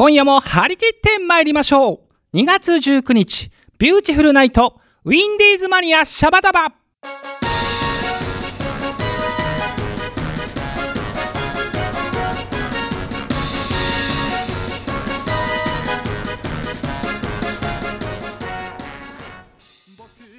[0.00, 2.00] 今夜も張り切って参りましょ
[2.32, 2.34] う。
[2.34, 6.72] 2月19日ビューティフルナイトウィンディーズマニアシャバダバ。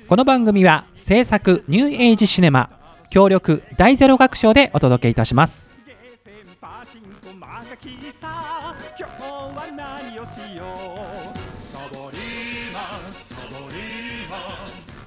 [0.07, 2.71] この番組は制作ニューエイジシネマ
[3.11, 5.70] 協力大ゼロ学賞でお届けいたします。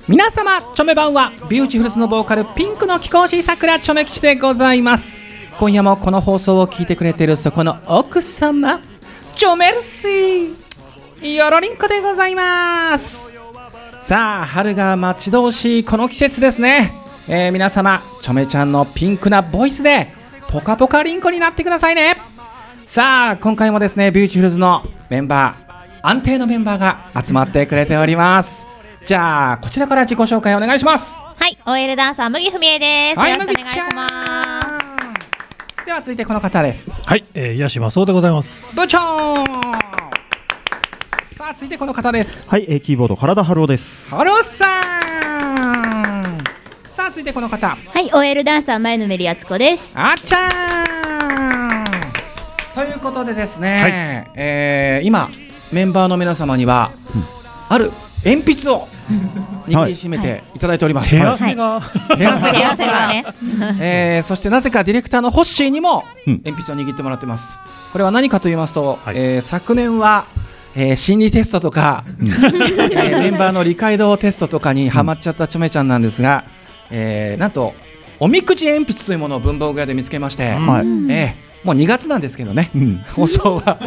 [0.06, 5.16] 皆様チョメばんはビューティフルズのボーカルピンクの貴公子さくらチョメ吉でございます。
[5.58, 8.80] 今夜もこの放送を聞いてくれているそこの奥様
[9.34, 13.40] チョメルシーよろりんこでございます。
[14.00, 16.92] さあ春が待ち遠しいこの季節ですね、
[17.26, 20.12] えー皆様チョメちゃんのピンクなボイスで
[20.50, 22.16] ポカポカリンコになってくださいね。
[22.84, 28.66] さあ今回もですねビューティフルズのメンバー安定のメンバーが集まってくれております。
[29.04, 33.20] じゃあこちらから自己紹介お願いしますはい、OL ダンサー麦文江です。
[33.20, 34.08] はいよろしくお願いしま
[35.78, 35.84] す。
[35.84, 38.74] では続いてこの方ですはい、えー、八島そうでございます。
[38.80, 38.98] 部長
[41.36, 44.08] さあ続いてこの方ですはい、えー、キーボード体ハローです。
[44.08, 46.38] ハロさん
[46.90, 49.92] さあ続いてこの方はい、OL ダンサー前のめりあつこです。
[49.94, 50.48] あっちゃ
[51.82, 51.84] ん
[52.74, 55.28] ということでですね、えー今
[55.72, 56.90] メンバーの皆様には、
[57.68, 57.90] ある
[58.24, 58.88] 鉛筆を
[59.68, 60.58] 握りしめてい。
[60.58, 61.80] ただいております、手汗が、
[62.16, 63.08] 手汗手汗が。
[63.08, 63.24] ね。
[63.80, 66.40] えーそしてなぜかディレクターのホッシーにもうん。
[66.44, 67.58] 鉛筆を握ってもらってます。
[67.92, 69.16] これは何かと言いますと、はい。
[69.16, 70.24] えー昨年は、
[70.74, 76.44] えー心理テストとか、えーメンバーの理解度テストとかにハマっちゃったちょめちゃんなんですが、
[76.90, 77.74] えーなんと
[78.20, 80.86] おみくじ鉛筆というものを文房具屋で見つけまして、うんはい。
[81.10, 83.04] えーもう2月なんですけどね、うん。
[83.14, 83.78] 放送は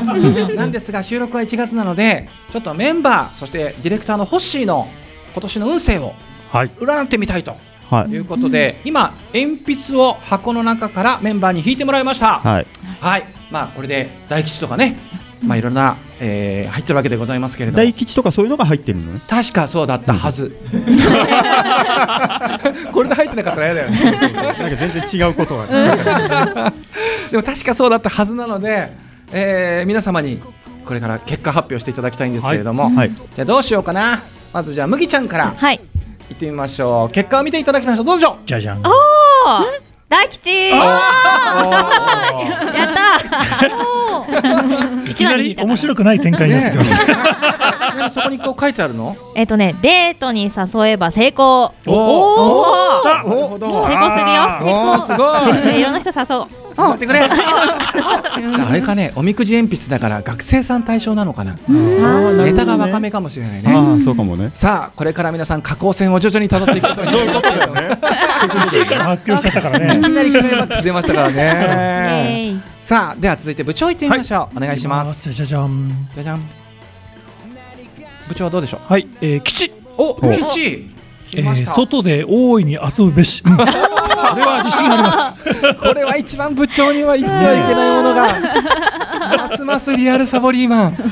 [0.55, 4.87] なんですが収録は1月なのでちょっとメンバーそしてディレクターのホッシーの
[5.33, 6.13] 今年の運勢を
[6.51, 7.55] はい、占ってみたいと
[7.89, 8.11] はい。
[8.11, 12.39] いうことで、今鉛筆を箱の中からメンバーに引いてもらいました。
[12.39, 12.67] はい、
[12.99, 13.23] はい。
[13.49, 14.97] まあこれで大吉とかね、
[15.41, 19.19] まあいろんな、えー入ってるわけでございますけれども大、吉とかそういうのが入ってるのね。
[19.27, 20.55] 確かそうだったはず。
[22.91, 24.11] これで入ってなかったら嫌だよね。
[24.59, 25.65] なんか全然違うことが。
[27.31, 28.91] でも確かそうだったはずなので、
[29.31, 30.39] えー皆様に
[30.85, 33.11] これから結果発表していただきたいんですけれども、はい。
[33.11, 34.23] じゃあどうしようかな。
[34.53, 35.79] まずじゃあ麦ちゃんからはい。
[36.29, 37.13] 行ってみましょう。
[37.13, 38.05] 結果を見ていただきましょう。
[38.05, 38.37] どうでしょう。
[38.45, 38.81] じゃじゃん。
[40.09, 40.69] 大吉。
[40.69, 40.77] や
[42.85, 43.17] った。
[45.11, 46.97] いきなり面白くない展開になってきました。
[47.07, 49.15] ちなみにそこにこう書いてあるの？
[49.35, 51.73] えっとね、デートに誘えば成功。
[51.87, 53.03] おお。
[53.03, 54.43] 成功するよ。
[54.61, 55.79] おーすごい。
[55.79, 56.47] いろんな人誘おう。
[56.83, 57.19] 待ってくれ。
[57.21, 61.55] あれかね、おみくじ鉛筆だから学生さん対象なのかな。
[61.67, 63.73] ネタが若めかもしれないね。
[63.73, 64.49] ああ、そうかもね。
[64.51, 67.81] さあ、これから皆さん下降線を徐々に辿っていくことに そういうことだよね。
[68.01, 70.09] 1位から発表しちゃったからいきね。
[70.09, 72.61] なりクライマックス出ましたから イね。
[72.83, 74.57] さあ、では続いて部長行ってみましょう。
[74.57, 75.23] お願いします。
[75.23, 75.91] じゃじゃじゃん。
[76.13, 76.41] じゃじゃん。
[78.29, 78.91] 部長はどうでしょう？
[78.91, 79.71] はい、えー、吉。
[79.97, 80.89] お、お吉。
[81.35, 83.43] え外で大いに遊ぶべし。
[84.35, 85.39] れは自信あります。
[85.75, 88.27] これは一番部長には言ってはいけないものが。
[89.49, 90.97] ますますリアルサボリーマン。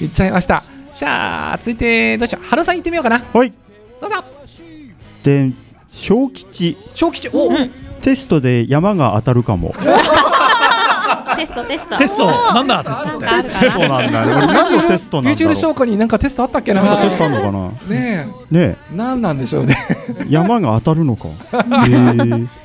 [0.00, 0.62] 言っちゃいました。
[0.94, 2.46] じゃあ続いてどうしよう。
[2.46, 3.22] 春さん行ってみようかな。
[3.32, 3.52] はい。
[4.00, 4.16] どうぞ。
[5.22, 5.50] で、
[5.88, 6.76] 小吉。
[6.94, 7.28] 小吉。
[7.32, 7.50] お、
[8.02, 9.74] テストで山が当たるかも。
[11.36, 11.96] テストテスト。
[11.98, 12.84] テスト、なんだ？
[12.84, 13.26] テストって。
[13.26, 14.34] テストなんだね。
[14.34, 15.74] 俺何のテストビューチュールなんだろう。
[15.74, 16.82] 証拠になんかテストあったっけな？
[16.82, 17.68] なんかテストあんのかな。
[17.94, 19.76] ねねえ、なんなんでしょうね。
[20.20, 21.28] え、山が当たるのか？
[21.88, 22.64] へえ。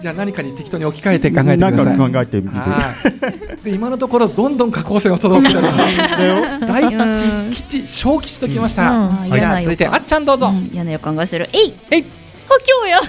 [0.00, 1.96] じゃあ何かに適当に置き換えて考えてください。
[1.96, 3.70] か考えてみて。
[3.70, 5.96] 今のところどんどん下降線を届けております。
[5.96, 6.60] だよ。
[6.60, 8.90] 大吉、吉、小吉ときました。
[8.92, 10.52] うんじゃあ続いてあっちゃんどうぞ。
[10.72, 11.48] 嫌な予感がする。
[11.52, 12.04] えいえい。
[12.50, 13.00] あ今日や。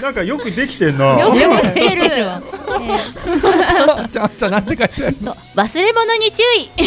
[0.00, 1.18] なんかよくできてんな。
[1.20, 1.38] よく
[1.74, 2.04] 出る。
[2.04, 2.40] え
[4.10, 5.16] じゃああっちゃんなんて書いてある。
[5.54, 6.70] 忘れ物に注意。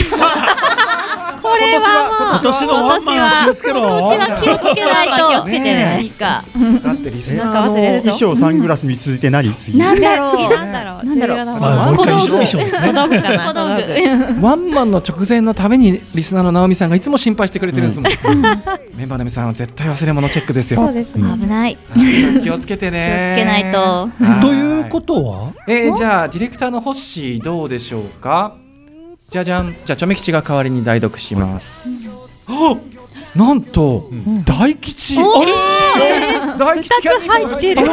[1.46, 3.80] これは今年のワンマン気をつけろ。
[3.82, 5.30] 今年は気をつけないと。
[5.30, 6.44] 気をつけてねいいか。
[6.84, 9.78] だってリスナなんか忘れのぞ衣装サングラスに続いて何次。
[9.78, 10.38] なんだろう。
[10.38, 11.06] 次なんだろう。
[11.06, 12.88] なんだろうまあ、もう一回衣装ですね。
[12.88, 13.48] 小道具かな。
[13.50, 14.46] 小道具。
[14.46, 18.42] ワンマンの直前のためにリスナーの直美さんがいつも心配してくれてるんですもん。
[18.96, 20.92] メンバーの皆さんは絶対忘れ物チェックですよ。
[20.92, 21.78] ですうん危ない。
[22.42, 23.36] 気をつけてね。
[23.38, 25.54] 気をつけないとはということは？
[25.68, 28.56] えー、じゃあディレクターのホッシーどうでしょうか？
[29.30, 29.74] じゃじゃん。
[29.74, 31.88] じゃあチョメ吉が代わりに代読します。
[32.48, 32.78] あ
[33.36, 34.10] なんと、
[34.46, 35.18] 大吉。
[35.22, 35.52] おあれ？
[36.58, 37.88] 大吉が入ってる。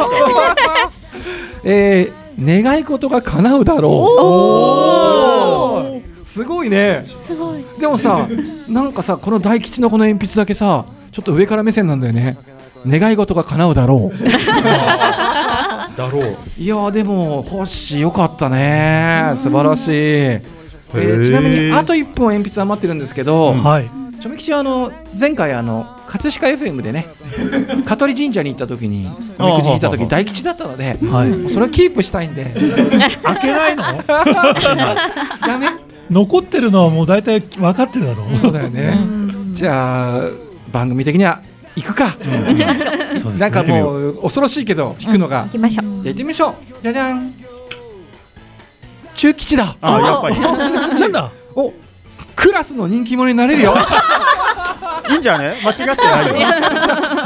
[1.65, 7.03] えー、願い事が叶うだろおうすごいね。
[7.05, 7.63] すごい。
[7.79, 8.27] でもさ
[8.69, 12.37] なんかさこの大吉のこの鉛筆だけさちょっと上から目線なんだよね。
[12.87, 14.17] 願い事が叶うだろう。
[14.23, 16.37] だろう。
[16.57, 19.31] いやーでも星よかったね。
[19.35, 20.39] 素晴らしい、
[20.95, 21.25] えーー。
[21.25, 23.89] ちなみにあと1本鉛筆余ってるんですけど、はい。
[24.19, 27.07] ちょめ吉はあの前回あの葛飾 FM でね
[27.85, 31.49] 香取神社に行った時におみくじ引いた時大吉だったのではい。
[31.49, 32.45] それをキープしたいんで。
[33.23, 33.83] 開けないの？
[35.45, 35.67] ダメ。
[36.09, 38.37] 残ってるのはもう大体分かってるだろう。
[38.37, 38.97] そうだよね。
[39.51, 40.21] じゃあ
[40.71, 41.41] 番組的には
[41.75, 42.15] 行くか、
[43.19, 45.85] そうですなんかもう恐ろしいけど引くのが、行きましょう。
[45.85, 46.53] じゃあ行ってみましょう。
[46.83, 47.31] じゃじゃん
[49.23, 49.77] 中吉だ。
[49.81, 50.39] あやっぱり。
[50.39, 51.31] なんだ？
[51.55, 51.71] お。
[52.35, 53.73] クラスの人気者になれるよ。
[55.09, 55.61] いいんじゃね？
[55.63, 56.33] 間違ってないよ。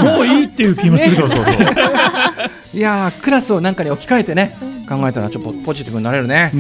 [0.18, 1.28] もういいっていう気もするけど。
[2.74, 4.56] いやークラスをなんかに置き換えてね
[4.88, 6.54] 考えたらちょっとポジティブになれるね、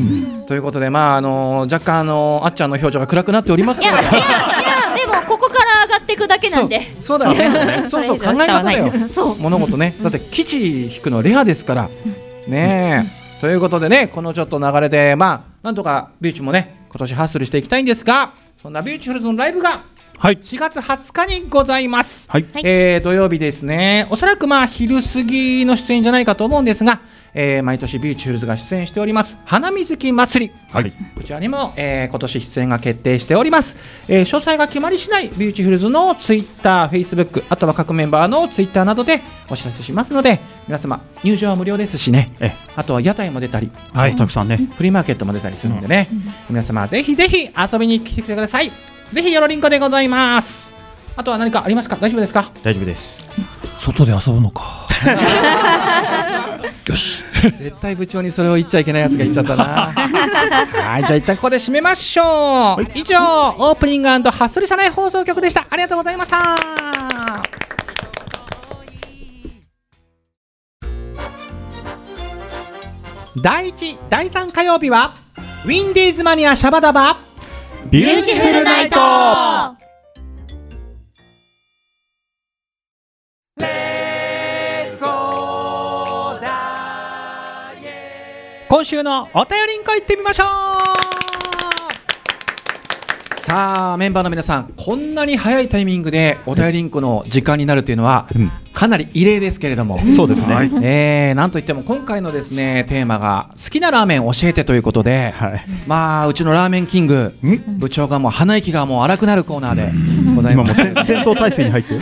[0.48, 4.19] ということでまああのー若干あのーあっちゃんの表情が暗くなっておりますがいやいやいや
[4.98, 6.81] でもここから上がっていくだけなんで。
[7.01, 7.19] そう。
[7.19, 7.66] そうだよ。
[7.66, 8.92] ねそうそう考え方だよ。
[9.13, 9.36] そう。
[9.38, 9.94] 物事ね。
[10.01, 11.89] だって吉引くのレアですから。
[12.48, 19.84] ねえということでねこのちょっと流れでまあなんとかビューチもね今年ハッスルしていきたいんですがそんなビューチフルズのライブが
[20.19, 20.38] はい。
[20.38, 22.45] 4月20日にございます、はい。
[22.63, 24.07] えー土曜日ですね。
[24.10, 27.01] おそらくまあ昼過ぎの出演じゃないかと思うんですが、
[27.39, 30.54] えー毎年ビューチフルズが出演しております花水木祭り。
[30.72, 30.92] はい。
[31.16, 33.75] こちらにも、えー今年出演が決定しております、
[34.07, 42.36] えー詳細が決まり次第ビューティフルズのツイッター、フェイスブックあとは各メンバーのツイッターなどでお知らせしますので皆様入場は無料ですしね。
[42.39, 44.16] えあとは屋台も出たりはい。
[44.16, 44.57] たくさんね。
[44.75, 46.07] フリーマーケットも出たりするんでね、
[46.50, 48.72] 皆様ぜひぜひ遊びに来てください。
[49.12, 50.74] ぜひよろりんこでございます。
[51.16, 51.98] あとは何かありますか？
[51.98, 52.51] 大丈夫ですか？
[52.63, 53.30] 大丈夫です。
[53.80, 54.87] 外で遊ぶのか。
[56.88, 57.23] よし。
[57.41, 59.63] 絶対部長にそれを言っちゃいけないやつが言っちゃったな。
[59.94, 63.17] はいじゃあ一旦ここで締めましょう、以上
[63.57, 65.65] オープニングハッスル社内放送局でした。
[65.69, 66.38] ありがとうございました。
[73.39, 75.13] 第1第3火曜日は
[75.65, 77.17] ウィンディーズマニアシャバダバ。
[77.91, 79.76] ビ beautiful night
[88.77, 90.47] 今週のお便りんこ行ってみましょう。
[93.39, 98.51] さあメンバーの皆さんこんなに早いタイミングでお便りんこの時間になるというのはうん。
[98.77, 100.53] かなり異例ですけれども、 そうですね。
[100.53, 100.71] はい。
[100.83, 105.33] えー、なんといっても今回のですねテーマが好きなラーメン教えてということで、
[105.88, 107.33] まあうちのラーメンキング
[107.79, 109.91] 部長がもう鼻息がもう荒くなるコーナーで
[110.35, 110.75] ございます。
[110.75, 112.01] 戦戦闘態勢に入ってる。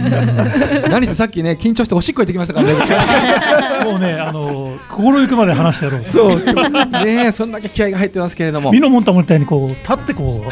[0.88, 3.84] 何せさっきね緊張しておしっこ行ってきましたからね。
[3.84, 6.04] もうね、あの心ゆくまで話してやろう。
[6.04, 7.04] そう。
[7.04, 8.72] ねそんだけ気合が入ってますけれども。
[8.72, 10.50] ミノモンタみたいにこう立ってこう。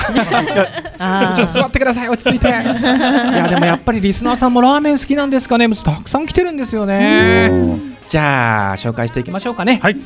[0.99, 2.49] あちょっと座ってください落ち着いて。
[2.49, 5.69] いやでもやっぱりリスナーさんもラーメン好きなんですかね。
[5.69, 7.97] たくさん来てるんですよね。
[8.09, 9.81] じゃあ紹介していきましょうかね。
[9.83, 9.97] はい、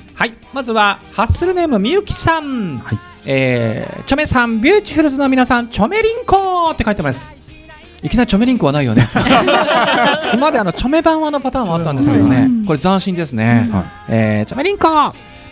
[0.52, 2.82] まずはハッスルネームみゆきさん、
[3.25, 7.31] えーチョメさんビューティフルズの皆さんチョメリンコって書いてます。
[8.02, 9.06] いきなりチョメリンコはないよね。
[10.32, 12.48] 今まであのチョメ版はのパターンはあったんですけどね。
[12.66, 13.84] これ斬新ですね、はい。
[14.08, 14.88] えーチョメリンコ、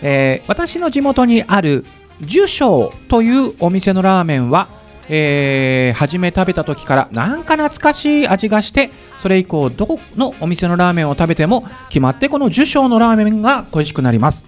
[0.01, 1.85] えー私の地元にある
[2.23, 4.69] 寿章というお店のラーメンは、
[5.09, 14.47] えー初め食べた時からなんか懐かしい味がしてそれ以降どこのお店のラーメンを食べても決まってこの寿章のラーメンが恋しくなります、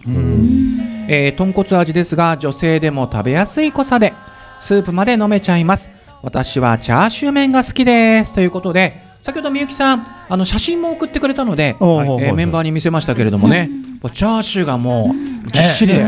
[1.08, 4.12] えー豚骨味ですが女性でも食べやすい濃さで
[4.60, 5.90] スープまで飲めちゃいます。
[6.22, 8.34] 私はチャーシュー麺が好きです。
[8.34, 13.70] ということで先ほどみゆきさんあの写真も送ってくれたので、えーメンバーに見せましたけれどもね、
[14.12, 16.04] チャーシューがもうぎっしりで、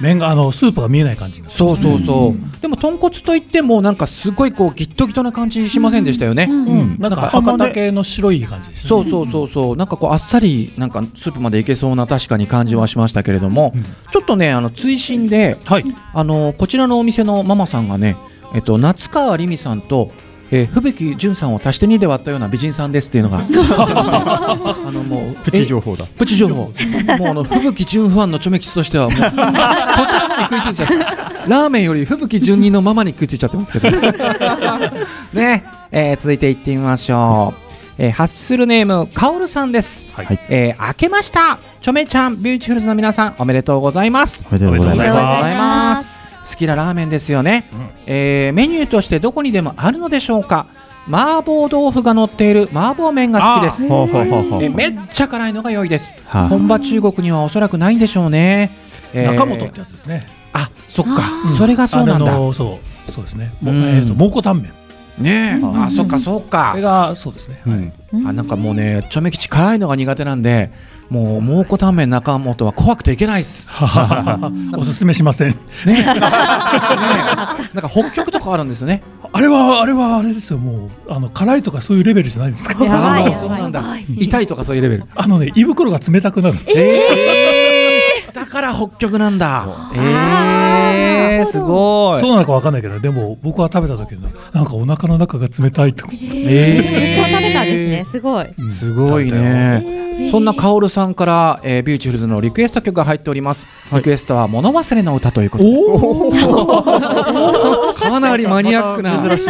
[0.00, 8.88] 麺があのスープが見えない感じそうそうそう、でも豚骨といってもなんかすごいこうギットギトな感じしませんでしたよね、うんなんかなんか博多系の白い感じでしたね。
[8.88, 9.76] そうそうそうそう。
[9.76, 13.74] なんかこうあっさりなんかスープまでいけそうな確かに感じはしましたけれども、
[14.12, 15.84] ちょっとねあの追伸ではい。
[16.14, 18.16] あのこちらのお店のママさんがね、
[18.54, 20.12] えっと、夏川りみさんと、
[20.52, 23.38] えー、吹雪純さんを足して2で割ったような美人さんですっていうのが。
[23.48, 24.56] あ
[24.92, 26.06] のもうプチ情報だ。
[26.16, 26.54] プチ情報。
[26.54, 26.72] も
[27.20, 30.94] うあの吹雪純ファンのチョメ吉としてはもうそっちの方に食いついちゃって
[31.48, 33.90] ラーメンより吹雪純人のママに食いついちゃってますけど。
[35.32, 40.38] ね、えー続いていってみましょう、えーハッスルネームカオルさんです、はい。
[40.48, 41.58] えー明けました。
[41.82, 44.44] チョメちゃんビューティフルズの皆さんおめでとうございます。
[44.48, 45.85] おめでとうございます
[46.48, 47.68] 好きなラーメンですよね、
[48.06, 50.66] えーメニューとしてどこにでもあるのでしょうか。
[51.08, 53.82] 麻婆豆腐が乗っている麻婆麺が好きです。
[54.74, 56.12] めっちゃ辛いのが良いです。
[56.26, 56.48] はあ。
[56.48, 58.70] 本場中国にはおそらくないんでしょうね、
[59.12, 60.26] えー中本ってやつですね。
[60.52, 61.12] あそっか。
[61.18, 62.32] あそれがそうなんだ。
[62.32, 62.80] そうそ
[63.20, 63.52] うですね。
[63.62, 63.84] もうん。
[63.84, 65.22] え蒙古タンメン。
[65.22, 65.60] ねえ。
[65.60, 65.84] うん。
[65.84, 66.70] あそっかそっか。
[66.72, 67.60] これがそうですね。
[67.64, 67.92] はい。
[68.14, 68.26] うん。
[68.26, 70.72] あなんかもうねちょめ吉辛いのが苦手なんで
[71.10, 73.68] もう蒙古タンメン中本は怖くていけないっす。
[74.76, 75.50] おすすめしません。
[75.86, 76.02] ね。
[76.06, 76.16] なん
[77.80, 79.02] か北極とかあるんですよね。
[79.32, 80.58] あれはあれはあれですよ。
[80.58, 82.76] もうあの辛いとかそういうレベルじゃないですか。
[82.76, 83.84] そうなんだ。
[84.16, 85.04] 痛いとかそういうレベル。
[85.14, 86.58] あのね胃袋が冷たくなる。
[86.74, 87.35] えー、
[88.36, 96.06] だから北極なんだえー、すごいそうなのかわかんないけど、でも僕は食べた時になんかお腹の中が冷たいと。
[96.08, 96.16] め
[97.12, 98.04] っちゃ食べたんですね。
[98.10, 98.46] すごい。
[98.58, 99.32] うんすごい。
[99.32, 100.04] ね。
[100.30, 103.66] そんなカオルさんから、えー、ビューチフルズのリクエスト曲が入っております。
[103.92, 105.70] リクエストは物忘れの歌ということで。
[105.78, 107.92] おお。
[107.94, 109.36] かなりマニアックな。
[109.36, 109.46] 珍し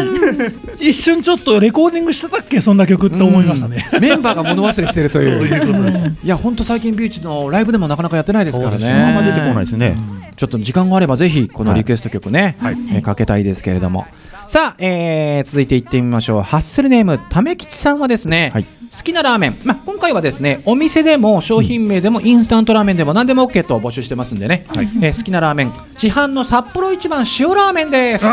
[0.80, 0.88] い。
[0.90, 2.60] 一瞬ちょっとレコーディングしてたっけ？
[2.60, 3.88] そんな曲って思いましたね。
[3.92, 5.54] うんメンバーが物忘れしてるとそういう。
[5.54, 5.98] いうことです。
[6.24, 8.94] いや、本当最近ビューチのライブでもなかなかやってないですからそうですね。
[8.98, 9.02] ね。
[9.04, 9.96] あんま出てこないですね。
[10.36, 14.06] ちょっと時間があればぜひこのリクエスト曲ね、えーかけたいですけれども。
[14.48, 16.42] さあ、えー続いていってみましょう。
[16.42, 18.64] ハッスルネーム、ためきちさんはですね、はい。
[18.64, 25.72] 好きなラーメン、まあ、今回はですねお店でも商品名でもインスタントラーメンでも何でも OK と募集してますんでね、えー好きなラーメン。
[25.98, 28.28] 市販の札幌一番塩ラーメンです、う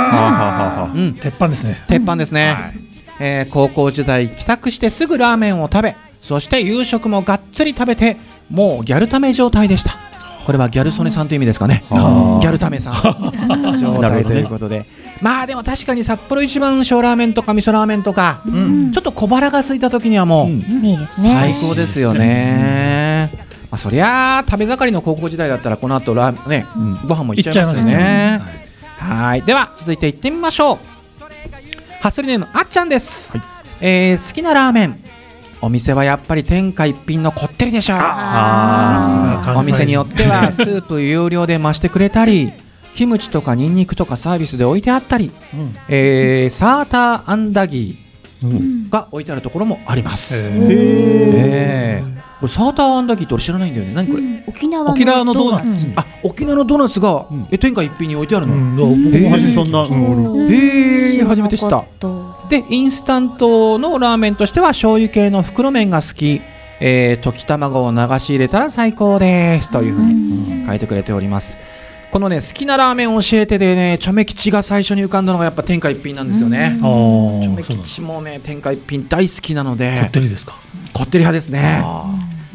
[0.97, 1.81] ん、鉄板ですね。
[1.87, 2.55] 鉄板ですね、
[3.19, 8.17] えー高校時代帰宅してすぐラーメンを食べそして夕食もがっつり食べて
[8.49, 9.97] もうギャルため状態でした
[10.45, 11.85] これはギャル曽根さんという意味ですかね。
[11.89, 12.93] ギャルためさん。
[13.77, 14.85] 状態ということで、
[15.21, 20.49] まあでも確かに札幌一番塩ラーメンとか味噌ラーメンとか、ちょっと小腹が空いた時にはもう、
[21.05, 21.55] 最ね。
[21.61, 23.31] 高ですよね。
[23.71, 26.99] まあ、そりゃあ食べ盛りの高校時代だったらこの後ラーね、うん。
[27.07, 28.39] ご飯もいっちゃいますよね
[28.99, 29.15] ま。
[29.15, 29.41] はい。
[29.41, 30.77] では続いて行ってみましょう。
[32.01, 33.33] ハッスルネームあっちゃんです。
[33.81, 34.99] えー好きなラーメン。
[35.65, 37.99] お店はやっぱり天下一品のこってりでしょう。
[39.57, 42.51] お店によっては スープ有料で増してくれたり。
[42.95, 50.35] キムチとかニンニクとかサービスで置いてあったり、うんえーサーターアンダギーうんーが置いてあるところもあります。
[50.35, 53.93] へええこれサーターアンダギーって俺知らないんだよね。
[53.95, 54.43] 何これ？
[54.45, 55.87] 沖縄沖縄のドーナツ。
[55.95, 58.53] あ、沖縄のドーナツが、うんえ天下一品に置いてあるの？
[58.53, 59.29] うん、どう僕えー
[61.25, 61.83] 初めて知った。
[62.43, 62.49] た。
[62.49, 66.41] で、インスタントのラーメンとしては醤油系の袋麺が好き。
[66.85, 71.55] えー溶き卵を流し入れたら最高ですというふうに書いてくれております。
[72.11, 76.75] このね好きなラーメン教えてでねチョメ吉が最初に浮かんだのがやっぱ天下一品なんですよね。
[76.79, 80.55] あチョメ吉もね天下一品大好きなのでこってりですか？
[80.93, 81.81] こってり派ですね。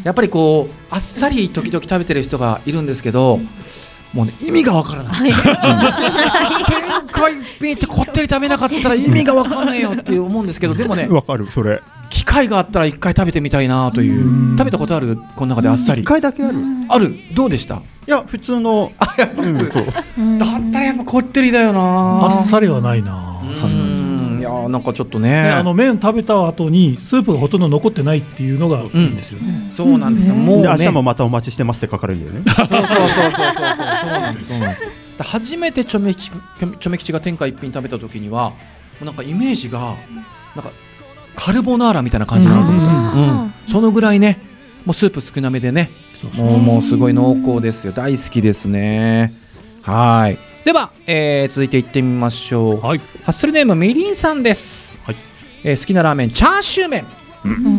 [0.05, 3.39] やっぱりこうあっさり時々食べてる人がいるんですけど、
[4.13, 5.33] もうね意味がわからない。
[5.33, 5.33] 天
[7.19, 11.83] 下一品ってこってり食べなかったら意味がわかんねえよって思うんですけど、でもねわかるそれ。
[12.11, 16.59] 機会があったら一回食べてみたいなといううん食べたことあるこの中であっさり一回だけある。
[16.59, 17.15] いある？
[17.35, 17.83] どうでした？
[18.07, 18.93] や普通の。
[19.37, 19.69] うんそう。
[20.39, 21.81] だったらやっぱこってりだよな。
[22.27, 23.43] あっさりはないな。
[23.57, 24.03] さすがに。
[24.03, 24.09] うん
[24.39, 29.69] いやーなんかちょっとね、ねあの麺食べた後にスープがほとんど残ってないっていうのがいいんですよね。
[29.73, 30.37] そうなんですよ。
[30.37, 32.51] もうねで明日もまたお待ちしてますって書かれるんだよね。
[32.55, 34.87] そうそうそうそうそうそうそうなんですそうなんです。
[35.19, 38.57] で初めてチョメ吉チョメ吉が天下一品食べた時にはも
[39.03, 39.97] うなんかイメージが
[40.57, 40.71] なんか
[41.37, 43.43] カルボナーラみたいな感じだなと思った。
[43.43, 44.41] うん、そのぐらいね
[44.85, 49.33] もうスープ少なめでねそうそうもうもうすごい濃厚ですよ大好きですね。
[49.83, 50.39] はい。
[50.65, 52.81] では、えー続いていってみましょう。
[52.81, 52.99] はい。
[52.99, 54.99] ハッスルネームみりんさんです。
[55.05, 55.17] はい
[55.65, 57.07] えー好きなラーメンチャーシュー麺。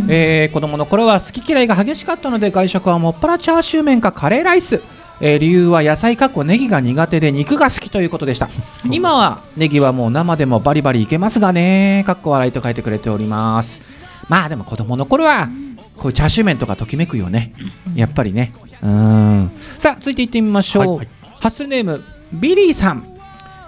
[0.10, 4.82] えー子供の頃は好き嫌いが激しかったので外食はもっぱらチャーシュー麺かカレーライス、
[5.22, 8.50] えー理由は野菜かっこネギが苦手で肉が好きということでした。
[8.92, 12.04] 今はネギはもう生でもバリバリいけますがね。
[12.06, 13.80] かっこ笑いと書いてくれております。
[14.28, 15.50] まあでも子供の頃は
[15.98, 17.54] こういうチャーシュー麺とかときめくよね。
[17.96, 18.54] やっぱりね。
[18.82, 19.52] うん。
[19.78, 21.08] さあ続いていってみましょう、はいはい。
[21.42, 23.19] ハッスルネームビリーさん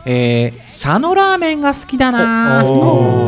[0.05, 2.63] えー佐野ラーメンが好きだな。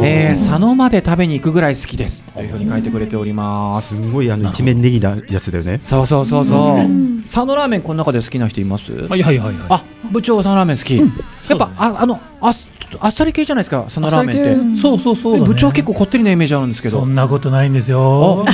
[0.03, 2.23] えー佐野まで食べに行くぐらい好きです。
[2.23, 3.95] というふうに書いてくれております。
[3.95, 5.79] すごいあの一面ネギなやつだよね。
[5.83, 7.23] そうそうそうそう。
[7.25, 9.55] 佐野ラーメンこの中で好きな人います、はいはいはいはい。
[9.69, 12.53] あ部長佐野ラーメン好き、やっぱああのあ
[12.99, 14.75] あっさり系じゃないですか佐野ラーメンって。
[14.75, 15.45] てそうそうそうだね。
[15.45, 16.99] 部長結構こってりなイメージあるんですけど。
[16.99, 18.45] そんなことないんですよ。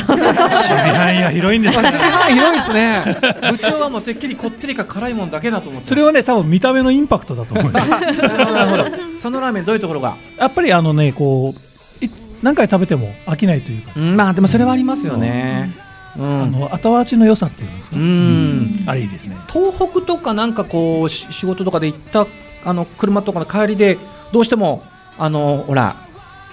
[0.48, 2.18] 守備範囲が広いんです守備ら。
[2.18, 3.18] 範囲広いですね。
[3.52, 7.72] 部長はもうてっきりこってりか辛いもんだけだと思ってそれはね、多分見た目のインパクトだと思うよ。
[7.80, 8.54] なるほど。
[8.54, 11.54] なるほど佐野ラーメンどういうところが、やっぱりあのね、こ
[12.02, 12.10] う、い
[12.42, 15.72] 何回食べても飽きないというか、うん、まあでもそれはありますよね。
[16.18, 16.44] うん。
[16.44, 18.84] あの後味の良さっていうんですか、うん。
[18.86, 19.38] あれいいですね。
[19.52, 22.28] 東北とかなんかこうし仕事とかで行った
[22.66, 23.98] あの車とかの帰りで
[24.32, 24.84] どうしても
[25.18, 25.96] あのほら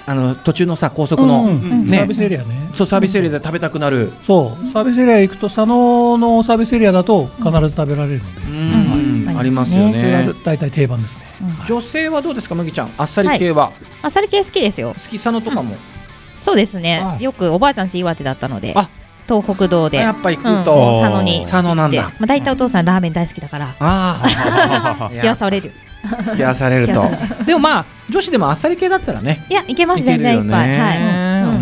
[0.09, 1.99] あの途中のさ高速の、うんね。
[1.99, 2.71] サービスエリアね。
[2.75, 4.73] そうサービスエリアで食べたくなる、そう。
[4.73, 9.29] サービスエリア行くと佐野のサービスエリアだと必ず食べられるので、うん。
[9.29, 9.37] うん。
[9.39, 10.27] ありますよね。
[10.29, 11.23] は大体定番ですね。
[11.67, 12.93] 女性はどうですか麦ちゃん？
[12.97, 13.73] あっさり系は、
[14.03, 14.95] あさり系好きですよ。
[14.95, 15.19] 好き？
[15.19, 15.75] 佐野とかも、
[16.41, 17.01] そうですね。
[17.03, 18.89] あよくおばあちゃんち岩手だったのであ。
[19.29, 19.99] 東北道で。
[19.99, 20.59] やっぱ行うん。
[20.61, 22.05] くと、佐野に佐野なんで、だ。
[22.21, 23.75] まあ、大体お父さんラーメン大好きだから。
[23.81, 25.73] ああ付 き合わされる
[26.23, 27.05] 付き合わされると。
[27.45, 29.45] でもまあ女子でもあっさり系だったらね。
[29.49, 30.69] いやいけます全然いっぱい。
[30.69, 31.47] ねはい、うん。
[31.47, 31.53] う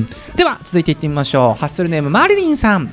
[0.00, 1.60] んでは続いていってみましょう。
[1.60, 2.92] ハッスルネームマリリンさん。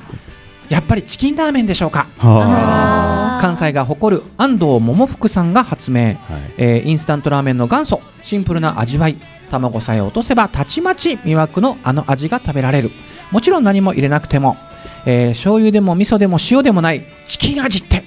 [0.68, 2.08] やっぱりチキンラーメンでしょうか。
[2.18, 3.38] あ。
[3.38, 3.40] ー。
[3.40, 6.16] 関西が誇る安藤桃福さんが発明、
[6.58, 8.02] えーインスタントラーメンの元祖。
[8.22, 9.16] シンプルな味わい。
[9.50, 12.90] 卵さえ落とせばたちまち魅惑のあの味が食べられる。
[13.30, 14.56] もちろん何も入れなくても、
[15.04, 18.04] えー醤油でも味噌でも塩でもないチキン味って。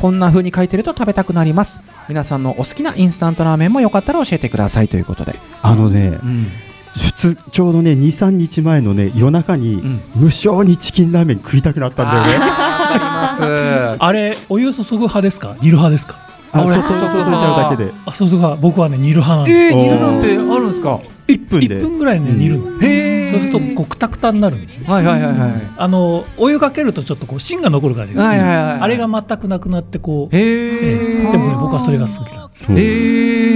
[0.00, 6.46] こんな風に書いてると食べたくなります皆さんのお好きなインスタントラーメンもよかったら教えてくださいということで、あのねうん。
[6.94, 10.00] 普通ちょうどね23日前のね夜中にうん。
[10.14, 12.44] 無性にチキンラーメン食いたくなったんだよね。
[12.44, 15.56] あ あれお湯注ぐ派ですか？
[15.60, 16.16] 煮る派ですか？
[16.52, 32.82] あ俺そうそうそうそうちゃうだけであ注ぐ派僕はね煮る派なんですえー、煮るなんてあるんですか1分で1分ぐらいね煮るのへそうするとこうくたくたになるのはいはいはいはいあのお湯かけるとちょっとこう芯が残る感じがはいはいはいあれが全くなくなってこうへえええでもね僕はそれが好きなんですうんへ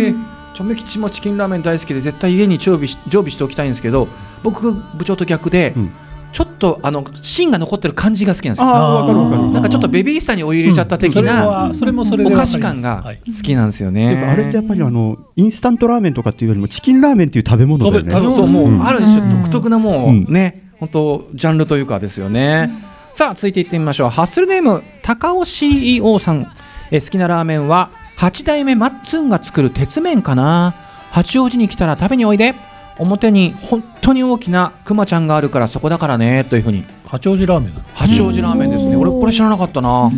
[0.09, 0.15] え
[0.55, 4.09] チョメ吉もチキンラーメン大好きで絶対家に常備し常備しておきたいんですけど
[4.43, 5.93] 僕部長と逆で、うん
[6.37, 8.67] ちょっとあの芯が残ってる感じが好きなんですよ。
[8.67, 9.53] ああわかるわかる。
[9.53, 13.17] なんかちょっとベビースターにお湯入れちゃった的な、はそれもそれでお菓子感がはい。
[13.27, 18.11] 好きなんですよてね、あれってやっぱりあのインスタントラーメンとかっていうよりもチキンラーメンっていう食べ物だよね。
[18.11, 18.87] そうそうもう、うん。
[18.87, 20.27] ある種独特なもう、うん。
[20.29, 22.71] ね本当ジャンルというかですよね、
[23.15, 24.11] さあ続いていってみましょう。
[24.11, 26.53] ハッスルネーム高尾 CEO さん。
[26.91, 30.75] え好きなラーメンは八代目マッツンが作る鉄麺かな。
[31.13, 32.55] 八王子に来たら食べにおいで
[32.99, 36.85] 表に本当に大きなくまちゃんがあるからそこだからねというふうに。
[37.07, 38.97] 八王子ラーメン八王子ラーメンですね。
[38.97, 40.11] 俺これ知らなかったな。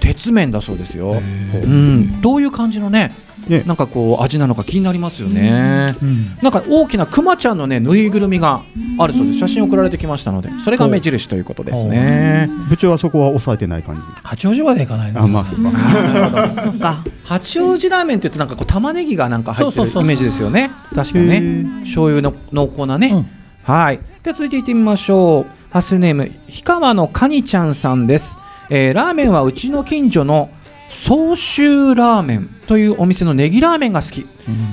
[0.00, 1.12] 鉄麺だそうですよ。
[1.12, 2.20] うん。
[2.20, 3.12] どういう感じのね
[3.48, 3.62] ね。
[3.66, 5.96] なんかこう味なのか気になりますよね。
[6.02, 6.36] うん。
[6.42, 8.62] なんか大きなクマちゃんのねぬいぐるみが
[8.98, 9.38] あるそうです。
[9.38, 12.48] 写真送られてきましたのでそれが目印ということですね。
[12.68, 14.02] 部長はそこは抑えてない感じ？
[14.22, 15.22] 八王子まで行かないの？
[15.22, 15.70] あまあそうか。
[15.70, 16.78] なん。
[16.78, 17.04] か。
[17.24, 20.70] 八王子ラーメンって言うとなんかこう玉ねぎがなんか入ってるイメージですよね。
[20.94, 21.38] 確かへね。
[21.38, 21.80] ー。
[21.80, 23.26] 醤油の濃厚なね、うん。
[23.62, 24.00] はい。
[24.22, 25.46] では続いていってみましょう。
[25.70, 28.38] ハッスルネーム氷川のカニちゃんさんです、
[28.70, 30.48] えーラーメンはうちの近所の
[30.88, 34.26] 総州ラーメンというお店のネギラーメンが好き、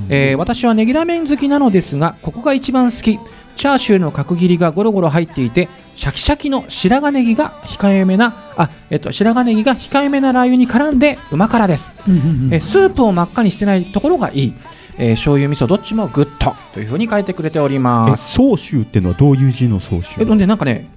[0.10, 3.20] えー私はネギラーメン好きなのですがここが一番好き。
[3.56, 14.54] チャーシューの角切りがゴロゴロ入っていてシャキシャキの白髪ネギが控えめなあ、えっと、白髪ネギが控えめなラー油に絡んでうま辛です、えースープを真っ赤にしてないところがいい、
[14.98, 18.34] えー醤油味噌どっちもグッとというふうに書いてくれておりえます。
[18.34, 20.20] 総州ってのはどういう字の総州？
[20.20, 20.90] えっとねなんかね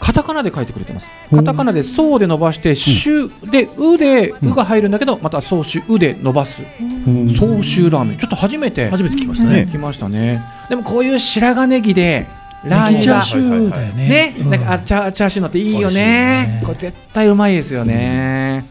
[0.00, 1.08] カタカナで書いてくれてます。
[1.30, 6.62] カタカナで「そう」で伸ばして「しゅ」で「う」で「う」が入るんだけどまた「そうしゅ」「う」で伸ばす。
[6.80, 7.30] うん。
[7.30, 8.18] 総州ラーメン。
[8.18, 9.64] ちょっと初めて初めて聞きましたね。
[9.64, 10.42] ね来ましたね。
[10.68, 12.26] でもこういう白髪ネギで
[12.64, 15.94] ラーネギチャ油がーシューだよねなんかあチャチャーシューのっていいよね。
[15.94, 16.62] ね。
[16.64, 18.64] これ絶対うまいですよね、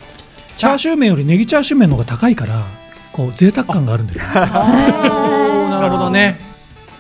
[0.58, 2.66] チャーシュー麺よりネギチャーシュー麺の方が高いから
[3.12, 4.20] こう贅沢感があるんだよ
[5.70, 6.40] なるほどね。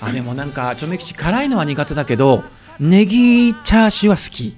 [0.01, 2.43] あでもなんかチョメ吉辛いのは苦手だけど
[2.79, 4.55] ネギチャーシューは好き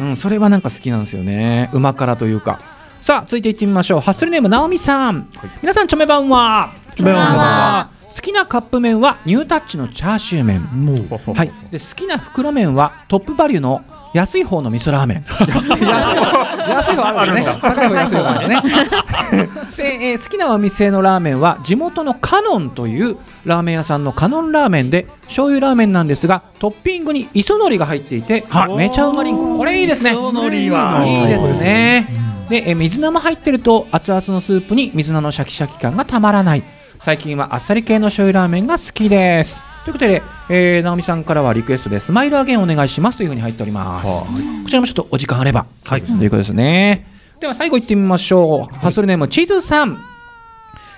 [0.00, 1.70] うん、それはなんか好きなんですよね。
[1.72, 2.60] うま辛というか。
[3.00, 4.00] さあ、続いていってみましょう。
[4.00, 5.28] ハッスルネーム、なおみさん。
[5.60, 6.72] 皆さん、チョメ版は？
[6.96, 10.62] チョメ版は好きなカップ麺はニュータッチのチャーシュー麺。
[10.62, 11.52] もうはい。
[11.70, 15.22] で、好きな袋麺はトップバリュの安い方の味噌ラーメン。
[15.22, 17.58] 安い方、安い方あるよね。
[17.62, 18.56] 高い方安い方あるよね。
[19.76, 28.44] で、えー好きなお店のラーメンは地元のカノンというラーメン屋さんのカノンラーメンで醤油ラーメンなんですがトッピングに磯のりが入っていて
[28.76, 29.56] めちゃうまりんこ。
[29.58, 30.12] これいいですね。
[30.12, 31.04] 磯のりは。
[31.06, 32.06] いいですね。
[32.50, 36.62] でえー水菜も入ってると熱々のスープに水菜のシャキシャキ感がたまらない。
[37.00, 44.06] 最近はあっさり系の醤油ラーメンが好きですということで、えー、直美さんからはリクエストでスマイルアゲンお願いしますというふうに入っております。
[44.06, 44.26] こ
[44.68, 46.02] ちらもちょっとお時間あれば、はい。
[46.02, 47.06] ということですね。
[47.40, 49.98] では最後いってみましょう、ハッスルネームチーズさん、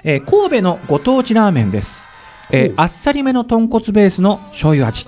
[0.03, 2.11] えー神戸のご当地ラーメンです、
[2.51, 5.07] えーあっさりめの豚骨ベースの醤油味。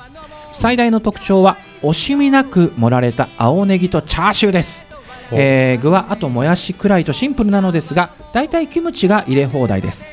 [0.55, 4.87] 最大の特徴は惜しみなく盛られた青ネギとチャーシューです、
[5.33, 10.07] えー具はあともやしくらいとシンプルなのですが大体キムチが入れ放題です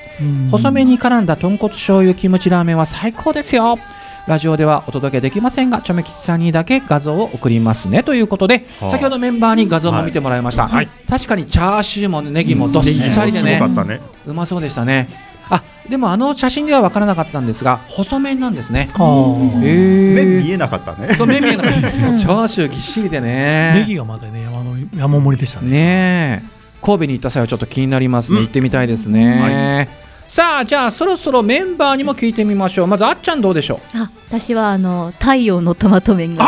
[0.52, 3.78] 細めに絡んだ豚骨醤油キムチラーメンは最高ですよ。
[4.26, 8.04] ラジオではお届けできませんがチョメ吉さんにだけ画像を送りますね。
[8.04, 8.90] ということで、はあ。
[8.90, 10.70] 先ほどメンバーに画像も見てもらいました、
[11.10, 14.02] 確かにチャーシューもネギもどっさりでね、すごかったね。
[14.26, 15.10] うまそうでしたね。
[15.50, 18.90] あでもあの写真では分からなかったんですが細麺なんですね。
[18.94, 18.98] あ。
[18.98, 19.62] ー。
[19.62, 21.16] へ麺見えなかったね。
[21.16, 21.92] そう麺見えなかった。
[21.92, 23.74] チャーシューぎっしりでね。
[23.76, 25.70] ネギがまたね山の山盛りでしたね。
[25.70, 26.53] ねえ
[26.84, 29.88] 神戸に行った際はちょっと気になりますね、行ってみたいですね、
[30.28, 32.88] さあじゃあそろそろメンバーにも聞いてみましょう。
[32.88, 33.98] まずあっちゃんどうでしょう？
[33.98, 36.44] あ私はあの太陽のトマト麺が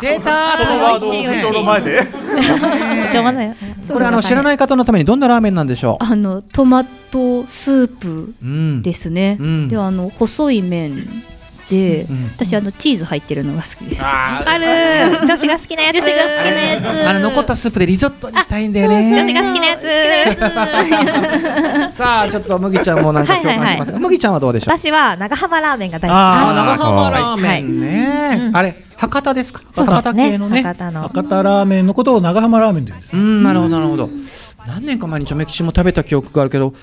[0.00, 2.02] 出たそのワードを部長の前で
[3.92, 9.68] これあの知らない方のためにどんなラーメンなんでしょあのトマトスープう、うん、ですね、うん。
[9.68, 11.06] であの細い麺
[12.36, 14.02] 私あのチーズ入ってるのが好きです。
[14.02, 15.26] ある。
[15.26, 15.96] 女子が好きなやつ。
[15.96, 17.08] 女子が好きなやつ。
[17.08, 19.78] あの残ったスープでリゾットにしたいんだよ女子ねが好きなや
[21.90, 21.96] つ。
[21.96, 23.98] さあちょっと麦ちゃんもなんか共感しますが。
[23.98, 24.78] 麦ちゃんはどうでしょう？
[24.78, 29.62] 私は長浜ラーメンが大好きあーあ長浜ラーメンね、うんあれ博多ですか？
[29.74, 30.62] 博多系のね。
[30.62, 31.02] 博多の。
[31.02, 33.16] 博多ラーメンのことを長浜ラーメンというんです。
[33.16, 33.18] う。
[33.18, 34.10] んなるほどなるほど。
[34.66, 36.74] 何年か前にちょめ吉も食べた記憶があるけど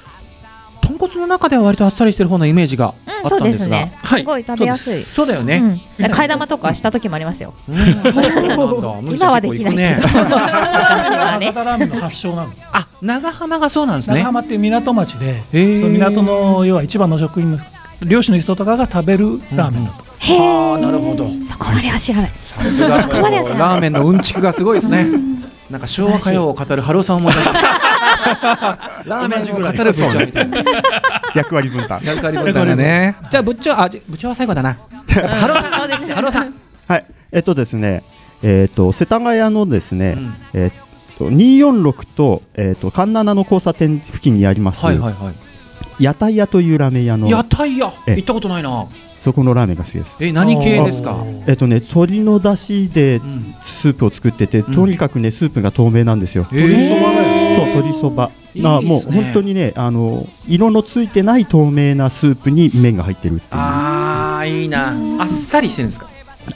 [0.91, 3.97] 豚骨の中では割とあっさりしてる方のイメージがあったんですが、ですね。
[4.03, 4.21] はい。
[4.21, 5.01] すごい食べやすい。
[5.01, 7.53] そうだよね、うん、替え玉とかした時もありますよ。
[7.67, 9.75] 今はできない。
[9.75, 10.03] けど。
[10.03, 11.45] 昔はね。
[11.47, 11.53] 博。
[11.53, 12.51] 多ラーメンの発祥なの。
[12.73, 14.17] あ長浜がそうなんですね。
[14.17, 17.59] 長浜っていう港町で、その港の要は一番の職員の
[18.01, 20.03] 漁師の人とかが食べるラーメンだと。
[20.19, 21.27] へはあなるほど。
[21.49, 22.29] そこまでは知らない。
[22.29, 23.03] さすが。
[23.03, 23.69] そこまでは知らない。
[23.69, 25.07] ラーメンのうんちくがすごいですね
[25.71, 27.53] なんか昭和歌謡を語る春尾さんを思い出した
[29.05, 30.63] ラーメンを語る部長みたいな。
[31.33, 32.01] 役割分担。
[32.03, 33.15] 役割分担だね。
[33.31, 34.77] じゃあ部長あじ部長は最後だな。
[35.07, 36.53] 春尾さんさん。
[36.87, 37.05] はい。
[37.31, 38.03] えっとですね
[38.43, 40.33] えっと世田谷のですね、うん。
[40.53, 46.03] えっと246とえっと環七の交差点付近にあります、はいはいはい。
[46.03, 47.29] 屋台屋というラーメン屋の。
[47.29, 47.91] 屋台屋。
[48.07, 48.15] ええ。
[48.17, 48.87] 行ったことないな
[49.21, 50.15] そこのラーメンが好きです。
[50.19, 51.23] え何系ですか？
[51.47, 53.55] えっとね鶏の出汁でうん。
[53.61, 54.63] スープを作ってて、ん。
[54.63, 58.63] とにかくねスープが透明なんですよ、鶏そばいいっすね。
[58.63, 63.47] まあもう本当にねあの色のついてない透明なスープに麺が入ってるっていう。
[63.51, 64.95] ああーいいな。
[65.21, 66.07] あっさりしてるんですか？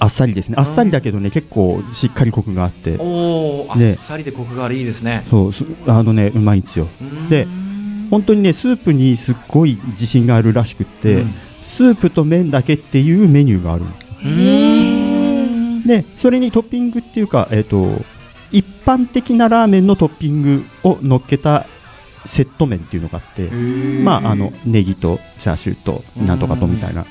[0.04, 0.56] っさりですね。
[0.58, 2.98] あっさりだけどね結構しっかりコクがあって。
[2.98, 5.24] おおあっねさりでコクがあるいいですね。
[5.30, 6.88] そうすあのねうまいんですよ。
[7.30, 7.48] で
[8.10, 11.34] 本当にねスープにすっごい自信があるらしくって、うん
[11.66, 13.84] スープと麺だけっていうメニューがある
[15.86, 17.90] でそれにトッピングっていうか、えっと
[18.52, 21.66] 一般的なラーメンのトッピングを乗っけた
[22.26, 27.04] セット麺っていうのがあって、まあ、あのネギとチャーシューとなんとかとみたいな。
[27.04, 27.06] っ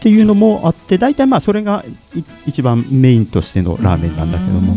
[0.00, 4.76] ていうのもあって大体まあそれがい一番メインとしてのラーメンなんだけども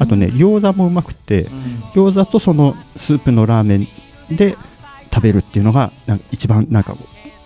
[0.00, 1.44] あとね餃子もうまくて
[1.94, 3.88] 餃子とそのスープのラーメン
[4.36, 4.56] で
[5.14, 6.96] 食べるっていうのがなんか一番なんか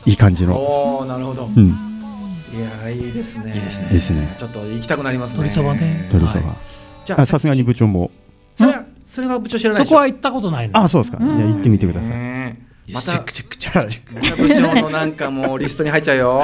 [0.07, 1.47] いい感じの、おおなるほど。
[1.47, 3.55] うん、いやーいいですね。
[3.55, 3.89] いいですね。
[3.91, 4.35] ですね。
[4.39, 5.49] ちょっと行きたくなりますね。
[5.49, 6.09] 鶏そばね。
[6.13, 6.57] 鶏そば、はい。
[7.07, 8.11] じゃああさすがに部長も。
[8.57, 9.91] それはそれは部長知らないでしょ？
[9.91, 10.79] そこは行ったことないの？
[10.79, 12.11] あそうですか、いや行ってみてください、
[12.93, 14.15] またチェックチェックチェックチェック。
[14.15, 16.43] また部長のなんかもうリストに入っちゃうよ。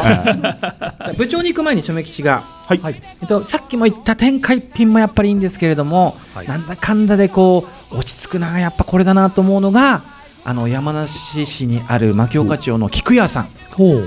[1.16, 2.40] 部長に行く前にチョメ吉が。
[2.40, 2.80] はい、
[3.20, 6.48] えっと、さっきも言った天下一品もやっぱりいいんですけれども、はい。
[6.48, 10.02] なんだかんだでこう落ち着くなやっぱこれだなと思うのが
[10.48, 13.48] あの山梨市にある牧岡町の菊屋さん。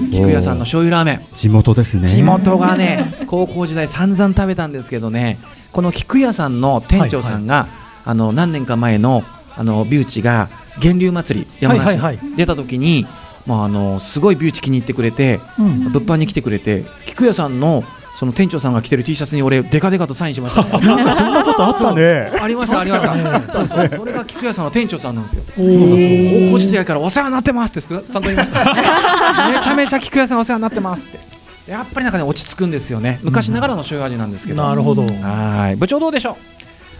[0.10, 1.36] 菊屋さんの醤油ラーメン。
[1.36, 2.08] 地元ですね。
[2.08, 5.38] 地元がね高校時代散々食べたんですけどね。
[5.74, 7.68] この菊屋さんの店長さんが、
[8.06, 9.24] あの何年か前の
[9.58, 10.48] あのビューチが
[10.78, 11.98] 源流祭り山梨。
[11.98, 12.36] にはいはい。
[12.38, 13.06] 出た時に、
[13.46, 15.92] まあ、あのすごいビューチ気に入ってくれてうん。
[15.92, 17.84] 物販に来てくれて菊屋さんの
[18.20, 20.86] その店長さんが着てる T シャツに俺デカデカとサインしましたね。
[20.86, 22.30] なんかそんなことあったね。
[22.42, 23.14] ありましたありました。
[23.50, 25.44] そうそうそれが菊屋さんの店長さんなんですよ。
[25.56, 28.66] 高校時代からお世話になってますってすちゃんと言いました。
[29.48, 31.72] めちゃめちゃ菊屋さんお世話になってますって。
[31.72, 33.22] やっぱりなんかね落ち着くんですよね。
[33.24, 35.04] 昔ながらの醤油味なんですけど、なるほど。
[35.04, 35.78] はい。
[35.78, 36.36] 部長どうでしょ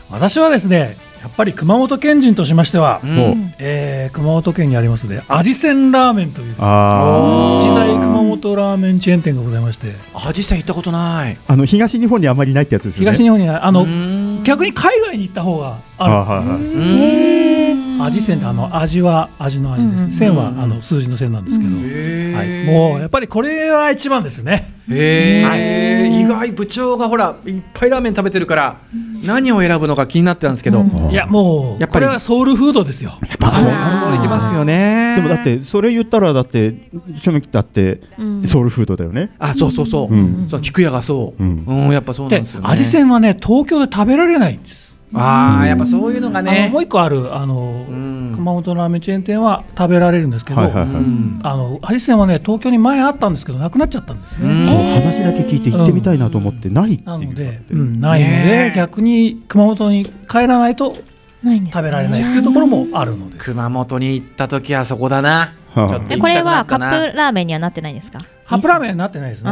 [0.10, 11.34] 私はですね、やっぱり熊本県人としましてはう、、もうえー熊本県にありますね、味仙ラーメンというですねあ一大熊本ラーメンチェーン店がございまして、あ実際行ったことない。
[11.34, 13.12] ーあの東日本にあまりないってやつですよね。
[13.12, 16.14] 東日本にはあのの逆に海外に行った方がある。
[16.14, 17.49] あはいはい
[18.04, 24.74] 味仙ってあの味は味の味です、うん線はあの数字の線なんですけど、はい、もうやっぱりこれは一番ですね。
[24.90, 28.78] へえ、意外部長がほらいっぱいラーメン食べてるから
[29.24, 31.12] 何を選ぶのか気になってたんですけど、うん。
[31.12, 33.14] いやもうやっぱりこれはソウルフードですよ。
[33.42, 35.16] あそうなるほどいきますよね。
[35.18, 36.72] でもだってそれ言ったらだって
[37.22, 38.48] チョメキだってうん。
[38.48, 39.32] ソウルフードだよね。
[39.38, 40.48] あそうそうそう、うん。
[40.50, 42.68] そう菊屋がそう、ううんんやっぱそうなんでですよね。
[42.68, 44.89] 味仙はね東京で食べられないんです。
[45.14, 46.70] ああやっぱそういうのがね。
[46.72, 48.20] もう一個あるあの、うん。
[48.36, 55.02] 熊本ラーメンチェーン店は食べられるんですけど、あの味仙はね東京に前あったんですけどなくなっちゃったんですね。
[55.02, 60.96] 話だけ聞いて行ってみたいなと思ってないっていうなので、うん、ないので、逆に熊本に帰らないと
[61.44, 63.46] ないんです食べられないっていうところもあるのです。
[63.52, 65.56] 熊本に行った時はそこだな。
[66.08, 68.20] でこれはカップラーメンにはなってないんですか？
[68.46, 69.50] カップラーメンになってないですね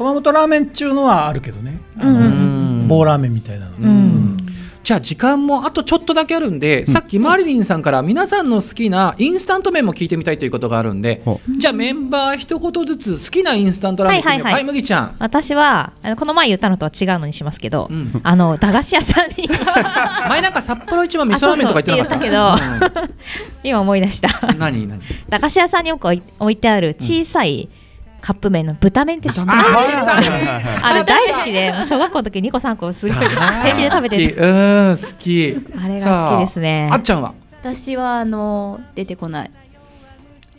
[0.00, 1.78] 熊本ラーメン中のはあるけどね。
[1.98, 2.24] あのうん。
[2.24, 3.86] うん棒ラーメンみたいなのね。
[3.86, 4.36] うん。
[4.82, 14.52] じゃあ時間もあとちょっとだけあるんで、さっきマリリンさんから皆さんの好きなインスタント麺も聞いてみたいということがあるんで、ほじゃあメンバー一言ずつ好きなインスタントラーメンはいはいはい。
[14.54, 18.20] はい麦ちゃん私はあのこの前言ったのとは違うのにしますけど、うん。
[18.24, 19.48] あの駄菓子屋さんに。
[20.30, 22.54] 前なんか札幌一番味噌ラーメンとか 言ってなかった。
[22.54, 23.14] あそうそうって
[23.64, 24.48] 今思い出した。
[24.48, 24.88] うん何？
[24.88, 24.98] 何？
[25.28, 27.68] 駄菓子屋さんによく置い置いてある小さい
[28.20, 29.68] カップ麺の豚麺って知ってます、
[30.82, 33.28] あれ大好きで小学校の時2個3個すごい平
[33.76, 34.36] 気で食べてる。
[34.36, 35.56] うん好き。
[35.82, 36.86] あれが好きですね。
[36.88, 37.34] さああっちゃんは？
[37.62, 39.50] 私はあの出てこない。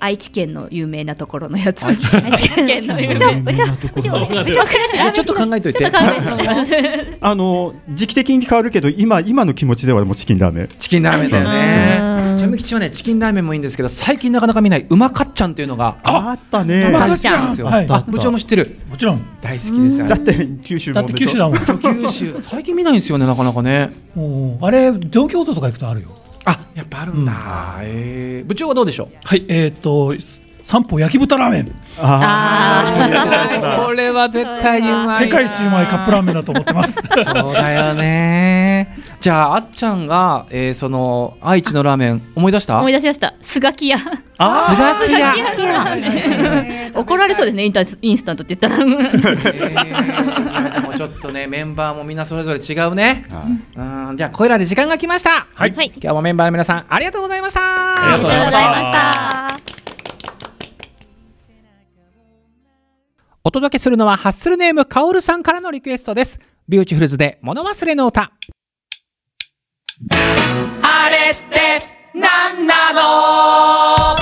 [0.04, 1.86] 愛知県の有名なところのやつ。
[1.86, 5.80] 愛知県のうちょうちょうちょうちょくらしじゃあちょっと考えといて。
[5.80, 6.76] ちょっと考えてみます
[7.21, 10.69] あの時期的に変わるけど今今の気持ちではもうチキンラーメン。
[10.80, 11.97] チキンラーメンだようね。
[12.00, 16.88] んちなみに吉はねチキンラーメンもいいんですけど最近なかなか見ないうまかっちゃんっていうのがあったね。
[16.88, 17.49] うまか大っちゃん。
[17.49, 17.86] ですよ、はい。
[17.89, 18.80] あ部長も知ってる。
[18.89, 19.21] もちろん。
[19.41, 21.60] 大好きですだって九州だって九州だもん。
[21.60, 22.34] そう九州。
[22.38, 23.91] 最近見ないんですよねなかなかね。
[24.15, 26.10] もうあれ上京都とか行くとあるよ。
[26.45, 29.15] あやっぱあるんだ、えー部長はどうでしょう？
[29.23, 30.15] はいえっと
[30.63, 31.71] 三歩焼き豚ラーメン。
[31.99, 36.93] あ これは絶対にうまい世界一うまいカップラーメンだと思ってます。
[36.93, 38.70] そうだよね
[39.21, 42.79] じゃああっちゃんが、えーその愛知のラーメン思い出した？
[42.79, 43.36] 思い出しました。
[43.39, 43.99] スガキ屋。
[43.99, 44.15] スガ
[45.05, 45.36] キ屋。
[46.95, 48.84] 怒られそうですねインタインスタントって言ったら。
[48.84, 53.27] えーでもちょっとねメンバーもみんなそれぞれ違うね。
[53.75, 53.81] う
[54.13, 55.45] んじゃあこれらで時間が来ました。
[55.53, 55.71] はい。
[55.71, 55.91] はい。
[55.95, 57.60] 今日もメンバーの皆さんありがとうございました。
[57.62, 59.60] ありがとうございました。
[63.43, 66.39] お届けするのはハッスルネームカオルさんからのリクエストです。
[66.67, 68.31] ビューティフルズで物忘れの歌
[70.09, 71.79] あれって
[72.17, 74.15] なんなの？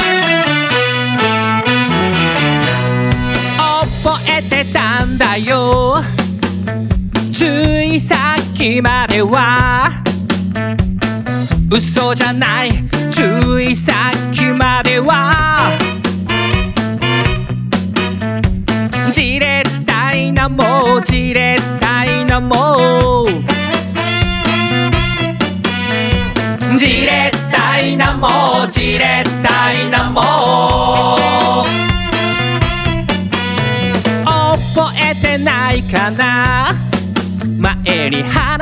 [4.04, 6.04] 覚えてたんだよ。
[7.34, 7.46] つ
[7.84, 10.04] いさっきまでは。
[11.72, 12.72] 嘘じゃない。
[13.12, 14.39] ついさっき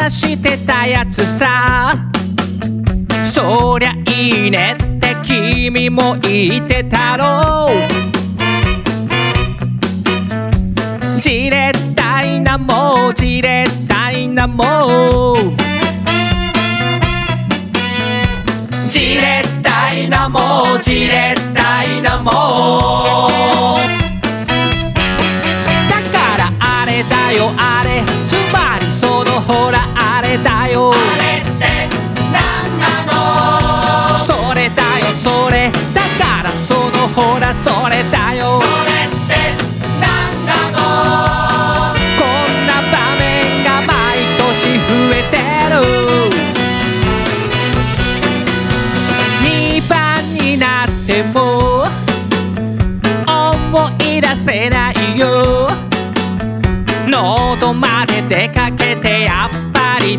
[0.10, 1.96] してたやつさ。
[3.24, 7.72] そりゃいいねって君も言ってたろう。
[11.20, 15.38] じれったいなもうじれったいなもう。
[18.90, 22.34] じれったいなもうじれったいなもう。
[25.90, 27.97] だからあれだよあれ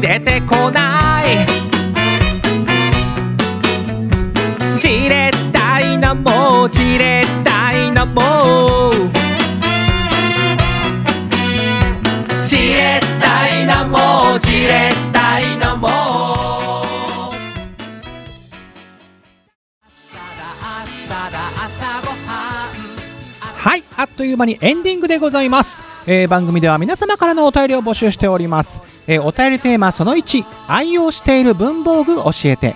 [0.09, 1.47] 出てこない。
[4.81, 8.90] じれったいなもうじれったいなも。
[8.90, 9.11] う
[12.49, 15.88] じれったいなもうじれったいなも。
[15.88, 15.90] う
[23.59, 25.78] はいあっという間にエンディングでございます、
[26.11, 32.75] えー番組では皆様からのお便りを募集しております、えーお便りテーマその1愛用している文房具教えて。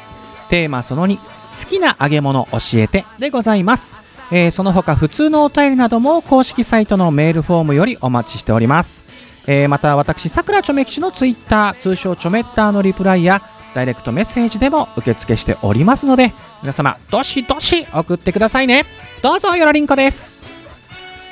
[0.51, 1.23] テーマその2好
[1.67, 3.95] きな揚げ物教えてでございます、
[4.31, 9.05] えーその他普通のお便りなども公式サイトのメールフォームよりお待ちしております、
[9.47, 13.41] えーまた私さくらちょめ吉のツイッター通称ちょめッターのリプライや
[13.75, 18.85] ダイレクトメッセージでも受付しておりますので皆様どしどし送ってくださいね。
[19.23, 20.43] どうぞよろりんこです。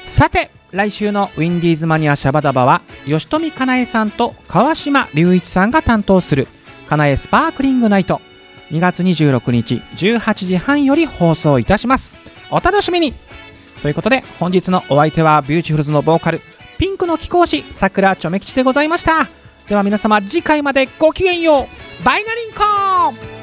[0.06, 6.46] さて来週のウィンディーズマニアシャバダバは吉富かなえさんと川島隆一さんが担当する
[6.88, 8.20] かなえスパークリングナイト。
[8.70, 12.16] 2月26日18時半より放送いたします。
[12.50, 13.12] お楽しみに
[13.82, 16.40] ということで本日のお相手はビューティフルズのボーカル
[16.78, 19.28] ピンクの貴公子さくらちょめ吉でございました。
[19.68, 22.04] では皆様次回までごきげんよう。
[22.04, 23.39] バイナリンコー